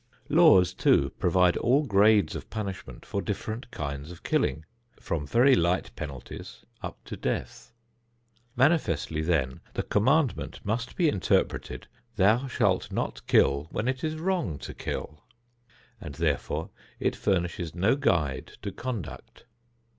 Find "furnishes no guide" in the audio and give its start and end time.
17.15-18.47